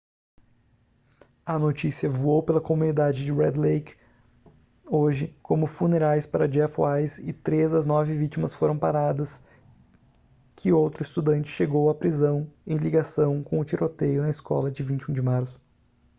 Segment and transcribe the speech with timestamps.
[1.45, 3.95] a notícia voou pela comunidade de red lake
[4.83, 9.39] hoje como funerais para jeff weise e três das nove vítimas foram paradas
[10.55, 15.13] que outro estudante chegou à prisão em ligação com o tiroteio na escola de 21
[15.13, 15.61] de março